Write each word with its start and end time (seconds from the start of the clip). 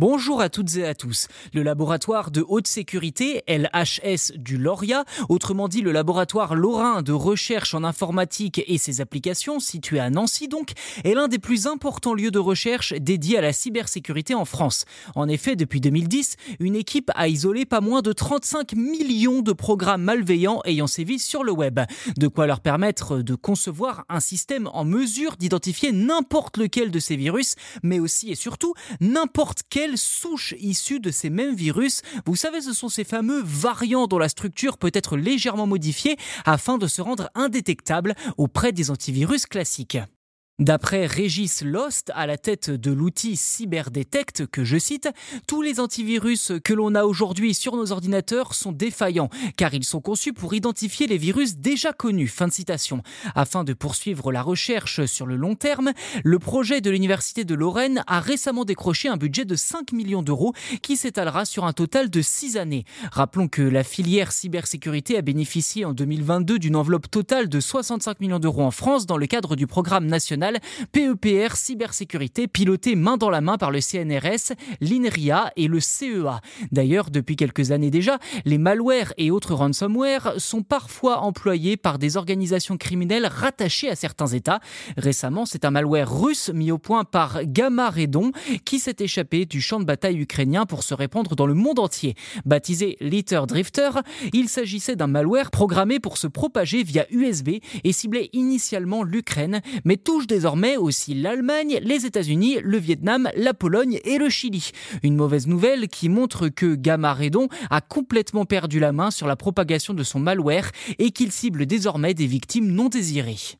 Bonjour 0.00 0.40
à 0.40 0.48
toutes 0.48 0.76
et 0.76 0.86
à 0.86 0.94
tous. 0.94 1.26
Le 1.52 1.64
laboratoire 1.64 2.30
de 2.30 2.44
haute 2.46 2.68
sécurité, 2.68 3.42
LHS 3.48 4.30
du 4.36 4.56
Lauria, 4.56 5.04
autrement 5.28 5.66
dit 5.66 5.80
le 5.80 5.90
laboratoire 5.90 6.54
lorrain 6.54 7.02
de 7.02 7.10
recherche 7.10 7.74
en 7.74 7.82
informatique 7.82 8.62
et 8.68 8.78
ses 8.78 9.00
applications, 9.00 9.58
situé 9.58 9.98
à 9.98 10.08
Nancy 10.08 10.46
donc, 10.46 10.74
est 11.02 11.14
l'un 11.14 11.26
des 11.26 11.40
plus 11.40 11.66
importants 11.66 12.14
lieux 12.14 12.30
de 12.30 12.38
recherche 12.38 12.92
dédiés 12.92 13.38
à 13.38 13.40
la 13.40 13.52
cybersécurité 13.52 14.36
en 14.36 14.44
France. 14.44 14.84
En 15.16 15.26
effet, 15.26 15.56
depuis 15.56 15.80
2010, 15.80 16.36
une 16.60 16.76
équipe 16.76 17.10
a 17.16 17.26
isolé 17.26 17.64
pas 17.64 17.80
moins 17.80 18.00
de 18.00 18.12
35 18.12 18.74
millions 18.74 19.42
de 19.42 19.52
programmes 19.52 20.04
malveillants 20.04 20.60
ayant 20.64 20.86
sévi 20.86 21.18
sur 21.18 21.42
le 21.42 21.50
web. 21.50 21.80
De 22.16 22.28
quoi 22.28 22.46
leur 22.46 22.60
permettre 22.60 23.18
de 23.18 23.34
concevoir 23.34 24.04
un 24.08 24.20
système 24.20 24.68
en 24.72 24.84
mesure 24.84 25.34
d'identifier 25.36 25.90
n'importe 25.90 26.56
lequel 26.56 26.92
de 26.92 27.00
ces 27.00 27.16
virus, 27.16 27.56
mais 27.82 27.98
aussi 27.98 28.30
et 28.30 28.36
surtout 28.36 28.74
n'importe 29.00 29.62
quel 29.68 29.87
souches 29.96 30.54
issues 30.58 31.00
de 31.00 31.10
ces 31.10 31.30
mêmes 31.30 31.54
virus. 31.54 32.02
Vous 32.26 32.36
savez, 32.36 32.60
ce 32.60 32.72
sont 32.72 32.88
ces 32.88 33.04
fameux 33.04 33.42
variants 33.42 34.06
dont 34.06 34.18
la 34.18 34.28
structure 34.28 34.78
peut 34.78 34.90
être 34.92 35.16
légèrement 35.16 35.66
modifiée 35.66 36.16
afin 36.44 36.78
de 36.78 36.86
se 36.86 37.00
rendre 37.00 37.30
indétectable 37.34 38.14
auprès 38.36 38.72
des 38.72 38.90
antivirus 38.90 39.46
classiques. 39.46 39.98
D'après 40.58 41.06
Régis 41.06 41.62
Lost, 41.62 42.10
à 42.16 42.26
la 42.26 42.36
tête 42.36 42.68
de 42.68 42.90
l'outil 42.90 43.36
CyberDetect, 43.36 44.48
que 44.48 44.64
je 44.64 44.76
cite, 44.76 45.08
tous 45.46 45.62
les 45.62 45.78
antivirus 45.78 46.50
que 46.64 46.74
l'on 46.74 46.96
a 46.96 47.04
aujourd'hui 47.04 47.54
sur 47.54 47.76
nos 47.76 47.92
ordinateurs 47.92 48.54
sont 48.54 48.72
défaillants, 48.72 49.30
car 49.56 49.72
ils 49.72 49.84
sont 49.84 50.00
conçus 50.00 50.32
pour 50.32 50.54
identifier 50.54 51.06
les 51.06 51.16
virus 51.16 51.58
déjà 51.58 51.92
connus. 51.92 52.26
Fin 52.26 52.48
de 52.48 52.52
citation. 52.52 53.04
Afin 53.36 53.62
de 53.62 53.72
poursuivre 53.72 54.32
la 54.32 54.42
recherche 54.42 55.06
sur 55.06 55.26
le 55.26 55.36
long 55.36 55.54
terme, 55.54 55.92
le 56.24 56.40
projet 56.40 56.80
de 56.80 56.90
l'Université 56.90 57.44
de 57.44 57.54
Lorraine 57.54 58.02
a 58.08 58.18
récemment 58.18 58.64
décroché 58.64 59.08
un 59.08 59.16
budget 59.16 59.44
de 59.44 59.54
5 59.54 59.92
millions 59.92 60.24
d'euros 60.24 60.54
qui 60.82 60.96
s'étalera 60.96 61.44
sur 61.44 61.66
un 61.66 61.72
total 61.72 62.10
de 62.10 62.20
6 62.20 62.56
années. 62.56 62.84
Rappelons 63.12 63.46
que 63.46 63.62
la 63.62 63.84
filière 63.84 64.32
cybersécurité 64.32 65.16
a 65.18 65.22
bénéficié 65.22 65.84
en 65.84 65.92
2022 65.92 66.58
d'une 66.58 66.74
enveloppe 66.74 67.08
totale 67.08 67.48
de 67.48 67.60
65 67.60 68.18
millions 68.18 68.40
d'euros 68.40 68.64
en 68.64 68.72
France 68.72 69.06
dans 69.06 69.18
le 69.18 69.26
cadre 69.28 69.54
du 69.54 69.68
programme 69.68 70.06
national 70.06 70.47
PEPR 70.92 71.56
cybersécurité 71.56 72.48
piloté 72.48 72.96
main 72.96 73.16
dans 73.16 73.30
la 73.30 73.40
main 73.40 73.58
par 73.58 73.70
le 73.70 73.80
CNRS, 73.80 74.54
l'INRIA 74.80 75.52
et 75.56 75.68
le 75.68 75.80
CEA. 75.80 76.40
D'ailleurs, 76.72 77.10
depuis 77.10 77.36
quelques 77.36 77.70
années 77.70 77.90
déjà, 77.90 78.18
les 78.44 78.58
malwares 78.58 79.12
et 79.16 79.30
autres 79.30 79.54
ransomware 79.54 80.34
sont 80.38 80.62
parfois 80.62 81.20
employés 81.20 81.76
par 81.76 81.98
des 81.98 82.16
organisations 82.16 82.76
criminelles 82.76 83.26
rattachées 83.26 83.90
à 83.90 83.96
certains 83.96 84.26
États. 84.26 84.60
Récemment, 84.96 85.46
c'est 85.46 85.64
un 85.64 85.70
malware 85.70 86.20
russe 86.20 86.50
mis 86.50 86.70
au 86.70 86.78
point 86.78 87.04
par 87.04 87.44
Gamma 87.44 87.90
Redon 87.90 88.32
qui 88.64 88.78
s'est 88.78 88.96
échappé 89.00 89.46
du 89.46 89.60
champ 89.60 89.80
de 89.80 89.84
bataille 89.84 90.18
ukrainien 90.18 90.66
pour 90.66 90.82
se 90.82 90.94
répandre 90.94 91.36
dans 91.36 91.46
le 91.46 91.54
monde 91.54 91.78
entier. 91.78 92.14
Baptisé 92.44 92.96
Litter 93.00 93.40
Drifter, 93.46 93.90
il 94.32 94.48
s'agissait 94.48 94.96
d'un 94.96 95.06
malware 95.06 95.50
programmé 95.50 96.00
pour 96.00 96.18
se 96.18 96.26
propager 96.26 96.82
via 96.82 97.06
USB 97.10 97.50
et 97.84 97.92
ciblait 97.92 98.30
initialement 98.32 99.02
l'Ukraine, 99.02 99.60
mais 99.84 99.96
touche 99.96 100.26
des 100.26 100.37
désormais 100.38 100.76
aussi 100.76 101.14
l'Allemagne, 101.14 101.80
les 101.82 102.06
États-Unis, 102.06 102.58
le 102.62 102.78
Vietnam, 102.78 103.28
la 103.34 103.54
Pologne 103.54 103.98
et 104.04 104.18
le 104.18 104.28
Chili. 104.28 104.70
Une 105.02 105.16
mauvaise 105.16 105.48
nouvelle 105.48 105.88
qui 105.88 106.08
montre 106.08 106.48
que 106.48 106.76
Gamma 106.76 107.12
Redon 107.12 107.48
a 107.70 107.80
complètement 107.80 108.44
perdu 108.44 108.78
la 108.78 108.92
main 108.92 109.10
sur 109.10 109.26
la 109.26 109.34
propagation 109.34 109.94
de 109.94 110.04
son 110.04 110.20
malware 110.20 110.70
et 111.00 111.10
qu'il 111.10 111.32
cible 111.32 111.66
désormais 111.66 112.14
des 112.14 112.28
victimes 112.28 112.70
non 112.70 112.88
désirées. 112.88 113.58